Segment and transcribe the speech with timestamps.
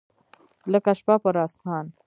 [0.71, 1.85] لکه شپه پر اسمان